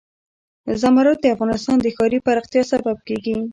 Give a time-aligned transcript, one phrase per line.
[0.81, 3.35] زمرد د افغانستان د ښاري پراختیا سبب کېږي.